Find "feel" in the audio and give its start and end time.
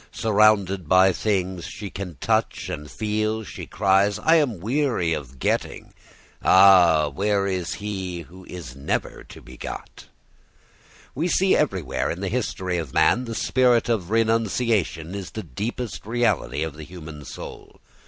2.89-3.43